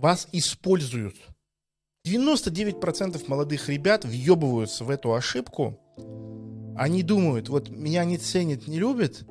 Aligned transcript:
вас 0.00 0.28
используют. 0.32 1.14
99% 2.06 3.22
молодых 3.28 3.68
ребят 3.68 4.06
въебываются 4.06 4.84
в 4.84 4.90
эту 4.90 5.12
ошибку. 5.12 5.78
Они 6.76 7.02
думают, 7.02 7.50
вот 7.50 7.68
меня 7.68 8.04
не 8.04 8.16
ценят, 8.16 8.66
не 8.66 8.78
любят, 8.78 9.26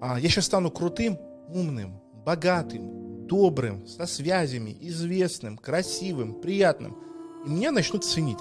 а 0.00 0.18
я 0.18 0.28
сейчас 0.28 0.46
стану 0.46 0.72
крутым, 0.72 1.16
умным, 1.48 2.00
богатым, 2.26 3.26
добрым, 3.28 3.86
со 3.86 4.06
связями, 4.06 4.76
известным, 4.80 5.56
красивым, 5.56 6.40
приятным. 6.40 6.98
И 7.46 7.50
меня 7.50 7.70
начнут 7.70 8.04
ценить. 8.04 8.38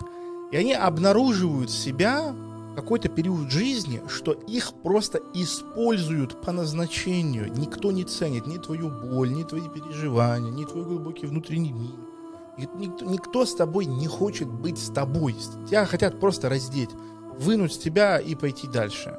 И 0.51 0.57
они 0.57 0.73
обнаруживают 0.73 1.69
себя 1.69 2.35
какой-то 2.75 3.09
период 3.09 3.51
жизни, 3.51 4.01
что 4.07 4.31
их 4.33 4.73
просто 4.83 5.19
используют 5.33 6.41
по 6.41 6.51
назначению. 6.51 7.51
Никто 7.53 7.91
не 7.91 8.03
ценит 8.03 8.47
ни 8.47 8.57
твою 8.57 8.89
боль, 8.89 9.31
ни 9.31 9.43
твои 9.43 9.67
переживания, 9.69 10.51
ни 10.51 10.65
твой 10.65 10.83
глубокий 10.83 11.27
внутренний 11.27 11.71
мир. 11.71 11.91
Никто, 12.57 13.05
никто 13.05 13.45
с 13.45 13.55
тобой 13.55 13.85
не 13.85 14.07
хочет 14.07 14.47
быть 14.47 14.77
с 14.77 14.89
тобой. 14.89 15.35
Тебя 15.67 15.85
хотят 15.85 16.19
просто 16.19 16.49
раздеть, 16.49 16.91
вынуть 17.37 17.79
тебя 17.79 18.19
и 18.19 18.35
пойти 18.35 18.67
дальше. 18.67 19.17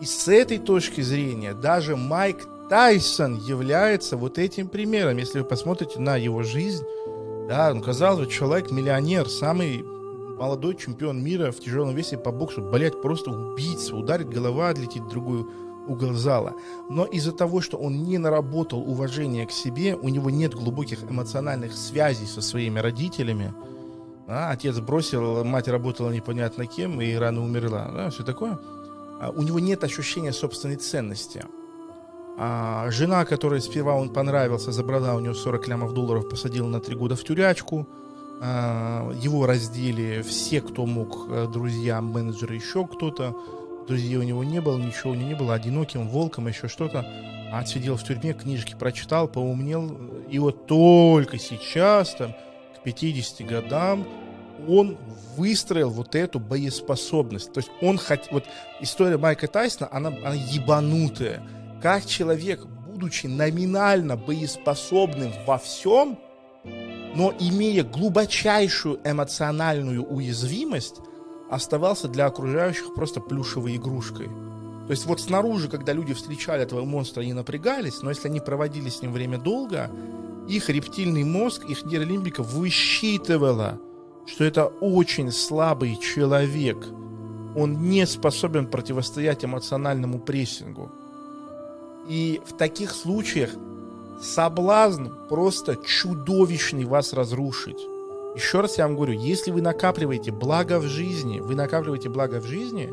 И 0.00 0.04
с 0.04 0.28
этой 0.28 0.58
точки 0.58 1.00
зрения 1.00 1.54
даже 1.54 1.96
Майк 1.96 2.46
Тайсон 2.68 3.36
является 3.36 4.16
вот 4.16 4.38
этим 4.38 4.68
примером. 4.68 5.16
Если 5.16 5.38
вы 5.38 5.44
посмотрите 5.44 5.98
на 5.98 6.16
его 6.16 6.42
жизнь, 6.42 6.84
да, 7.48 7.72
ну, 7.72 7.80
казалось 7.80 8.26
бы, 8.26 8.32
человек-миллионер, 8.32 9.28
самый 9.28 9.84
молодой 10.36 10.76
чемпион 10.76 11.22
мира 11.22 11.50
в 11.50 11.60
тяжелом 11.60 11.94
весе 11.94 12.18
по 12.18 12.30
боксу, 12.30 12.62
блять, 12.62 13.00
просто 13.00 13.30
убийца, 13.30 13.96
ударит 13.96 14.28
голова, 14.28 14.68
отлетит 14.68 15.02
в 15.02 15.08
другой 15.08 15.46
угол 15.86 16.12
зала. 16.14 16.54
Но 16.90 17.04
из-за 17.04 17.32
того, 17.32 17.60
что 17.60 17.76
он 17.76 18.02
не 18.04 18.18
наработал 18.18 18.80
уважение 18.80 19.46
к 19.46 19.50
себе, 19.50 19.94
у 19.94 20.08
него 20.08 20.30
нет 20.30 20.54
глубоких 20.54 21.04
эмоциональных 21.10 21.72
связей 21.72 22.26
со 22.26 22.40
своими 22.40 22.78
родителями, 22.78 23.54
а, 24.28 24.50
отец 24.50 24.78
бросил, 24.80 25.44
мать 25.44 25.68
работала 25.68 26.10
непонятно 26.10 26.66
кем 26.66 27.00
и 27.00 27.14
рано 27.14 27.42
умерла, 27.42 27.90
да, 27.94 28.10
все 28.10 28.24
такое. 28.24 28.58
А, 29.20 29.30
у 29.34 29.42
него 29.42 29.60
нет 29.60 29.84
ощущения 29.84 30.32
собственной 30.32 30.76
ценности. 30.76 31.44
А 32.38 32.90
жена, 32.90 33.24
которой 33.24 33.62
сперва 33.62 33.94
он 33.94 34.10
понравился, 34.10 34.72
забрала 34.72 35.14
у 35.14 35.20
него 35.20 35.34
40 35.34 35.68
лямов 35.68 35.94
долларов, 35.94 36.28
посадила 36.28 36.66
на 36.66 36.80
три 36.80 36.94
года 36.94 37.16
в 37.16 37.24
тюрячку. 37.24 37.88
А, 38.40 39.10
его 39.12 39.46
раздели 39.46 40.22
все, 40.22 40.60
кто 40.60 40.84
мог, 40.84 41.26
э, 41.30 41.48
друзья, 41.50 42.00
менеджеры, 42.00 42.56
еще 42.56 42.86
кто-то. 42.86 43.34
Друзей 43.88 44.16
у 44.16 44.22
него 44.22 44.44
не 44.44 44.60
было, 44.60 44.78
ничего 44.78 45.12
у 45.12 45.14
него 45.14 45.28
не 45.28 45.34
было, 45.34 45.54
одиноким, 45.54 46.08
волком, 46.08 46.48
еще 46.48 46.68
что-то. 46.68 47.06
А 47.52 47.64
сидел 47.64 47.96
в 47.96 48.04
тюрьме, 48.04 48.34
книжки 48.34 48.74
прочитал, 48.78 49.28
поумнел. 49.28 49.96
И 50.28 50.38
вот 50.38 50.66
только 50.66 51.38
сейчас, 51.38 52.14
там, 52.14 52.34
к 52.76 52.82
50 52.82 53.46
годам, 53.46 54.06
он 54.68 54.98
выстроил 55.36 55.90
вот 55.90 56.14
эту 56.14 56.40
боеспособность. 56.40 57.52
То 57.52 57.60
есть 57.60 57.70
он 57.80 57.96
хотел... 57.96 58.32
Вот 58.32 58.44
история 58.80 59.16
Майка 59.16 59.46
Тайсона, 59.46 59.88
она, 59.92 60.08
она 60.08 60.34
ебанутая. 60.34 61.42
Как 61.80 62.04
человек, 62.04 62.64
будучи 62.64 63.26
номинально 63.26 64.16
боеспособным 64.16 65.32
во 65.46 65.58
всем, 65.58 66.18
но 67.16 67.32
имея 67.38 67.82
глубочайшую 67.82 69.00
эмоциональную 69.02 70.04
уязвимость, 70.04 70.96
оставался 71.50 72.08
для 72.08 72.26
окружающих 72.26 72.94
просто 72.94 73.20
плюшевой 73.20 73.76
игрушкой. 73.76 74.26
То 74.26 74.90
есть 74.90 75.06
вот 75.06 75.20
снаружи, 75.20 75.68
когда 75.68 75.92
люди 75.94 76.12
встречали 76.12 76.62
этого 76.62 76.84
монстра, 76.84 77.22
они 77.22 77.32
напрягались, 77.32 78.02
но 78.02 78.10
если 78.10 78.28
они 78.28 78.40
проводили 78.40 78.90
с 78.90 79.00
ним 79.00 79.12
время 79.12 79.38
долго, 79.38 79.90
их 80.46 80.68
рептильный 80.68 81.24
мозг, 81.24 81.64
их 81.64 81.86
нейролимбика 81.86 82.42
высчитывала, 82.42 83.80
что 84.26 84.44
это 84.44 84.66
очень 84.66 85.32
слабый 85.32 85.96
человек. 85.96 86.86
Он 87.56 87.88
не 87.88 88.06
способен 88.06 88.66
противостоять 88.66 89.44
эмоциональному 89.44 90.18
прессингу. 90.18 90.92
И 92.08 92.42
в 92.44 92.56
таких 92.56 92.92
случаях 92.92 93.50
соблазн 94.20 95.08
просто 95.28 95.76
чудовищный 95.76 96.84
вас 96.84 97.12
разрушить. 97.12 97.78
Еще 98.34 98.60
раз 98.60 98.78
я 98.78 98.86
вам 98.86 98.96
говорю, 98.96 99.18
если 99.18 99.50
вы 99.50 99.62
накапливаете 99.62 100.30
благо 100.30 100.78
в 100.78 100.84
жизни, 100.84 101.40
вы 101.40 101.54
накапливаете 101.54 102.08
благо 102.08 102.40
в 102.40 102.46
жизни, 102.46 102.92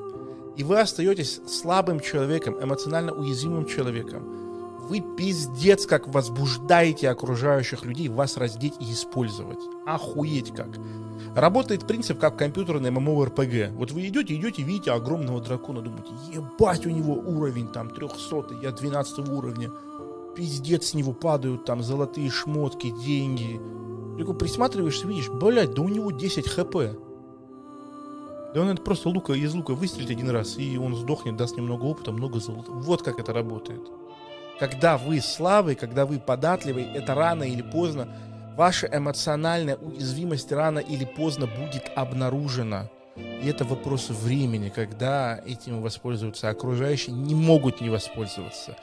и 0.55 0.63
вы 0.63 0.79
остаетесь 0.79 1.41
слабым 1.47 1.99
человеком, 1.99 2.57
эмоционально 2.61 3.11
уязвимым 3.13 3.65
человеком, 3.65 4.23
вы 4.87 5.01
пиздец 5.01 5.85
как 5.85 6.07
возбуждаете 6.07 7.09
окружающих 7.09 7.85
людей 7.85 8.09
вас 8.09 8.37
раздеть 8.37 8.73
и 8.79 8.91
использовать. 8.91 9.59
Охуеть 9.85 10.53
как. 10.53 10.69
Работает 11.35 11.87
принцип 11.87 12.19
как 12.19 12.37
компьютерный 12.37 12.91
MMORPG. 12.91 13.71
Вот 13.71 13.91
вы 13.91 14.07
идете, 14.07 14.35
идете, 14.35 14.61
видите 14.61 14.91
огромного 14.91 15.41
дракона, 15.41 15.81
думаете, 15.81 16.11
ебать, 16.31 16.85
у 16.85 16.89
него 16.89 17.13
уровень 17.13 17.69
там 17.69 17.89
300, 17.89 18.55
я 18.61 18.71
12 18.71 19.29
уровня. 19.29 19.71
Пиздец, 20.35 20.89
с 20.89 20.93
него 20.93 21.13
падают 21.13 21.65
там 21.65 21.83
золотые 21.83 22.29
шмотки, 22.29 22.89
деньги. 22.89 23.59
Ты 24.17 24.33
присматриваешься, 24.33 25.07
видишь, 25.07 25.29
блядь, 25.29 25.73
да 25.73 25.81
у 25.81 25.89
него 25.89 26.11
10 26.11 26.47
хп. 26.47 26.75
Да 28.53 28.61
он 28.61 28.69
это 28.69 28.81
просто 28.81 29.09
лука 29.09 29.33
из 29.33 29.53
лука 29.53 29.73
выстрелит 29.73 30.11
один 30.11 30.29
раз, 30.29 30.57
и 30.57 30.77
он 30.77 30.95
сдохнет, 30.95 31.35
даст 31.35 31.57
немного 31.57 31.85
опыта, 31.85 32.11
много 32.11 32.39
золота. 32.39 32.71
Вот 32.71 33.01
как 33.01 33.19
это 33.19 33.33
работает. 33.33 33.81
Когда 34.59 34.97
вы 34.97 35.19
слабый, 35.21 35.75
когда 35.75 36.05
вы 36.05 36.19
податливый, 36.19 36.83
это 36.83 37.15
рано 37.15 37.43
или 37.43 37.63
поздно, 37.63 38.07
ваша 38.55 38.87
эмоциональная 38.87 39.77
уязвимость 39.77 40.51
рано 40.51 40.79
или 40.79 41.05
поздно 41.05 41.47
будет 41.47 41.91
обнаружена. 41.95 42.89
И 43.43 43.47
это 43.47 43.65
вопрос 43.65 44.09
времени, 44.09 44.69
когда 44.69 45.41
этим 45.45 45.81
воспользуются 45.81 46.49
окружающие, 46.49 47.13
не 47.13 47.35
могут 47.35 47.81
не 47.81 47.89
воспользоваться. 47.89 48.77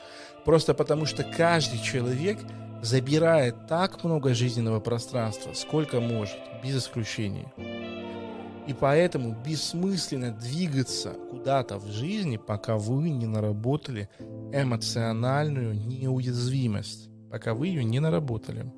Просто 0.44 0.74
потому 0.74 1.06
что 1.06 1.24
каждый 1.24 1.80
человек 1.80 2.38
забирает 2.82 3.66
так 3.68 4.04
много 4.04 4.34
жизненного 4.34 4.80
пространства, 4.80 5.54
сколько 5.54 6.00
может, 6.00 6.36
без 6.62 6.76
исключения. 6.76 7.50
И 8.66 8.74
поэтому 8.74 9.34
бессмысленно 9.34 10.30
двигаться 10.30 11.14
куда-то 11.30 11.78
в 11.78 11.86
жизни, 11.86 12.36
пока 12.36 12.76
вы 12.76 13.08
не 13.08 13.26
наработали 13.26 14.10
эмоциональную 14.52 15.74
неуязвимость, 15.74 17.08
пока 17.30 17.54
вы 17.54 17.68
ее 17.68 17.82
не 17.82 17.98
наработали. 17.98 18.70